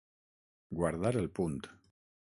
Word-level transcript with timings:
Guardar 0.79 1.13
el 1.23 1.31
punt. 1.41 1.61